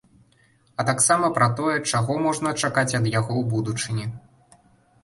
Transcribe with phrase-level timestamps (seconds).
[0.79, 4.05] А таксама пра тое, чаго можна чакаць ад яго ў будучыні.